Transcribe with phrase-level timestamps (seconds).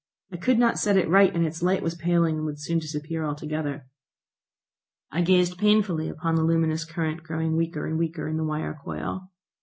[0.31, 3.23] I could not set it right, and its light was paling and would soon disappear
[3.23, 3.85] altogether.
[5.11, 9.29] I gazed painfully upon the luminous current growing weaker and weaker in the wire coil.